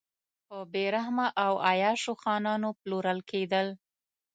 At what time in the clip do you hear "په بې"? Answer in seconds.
0.47-0.85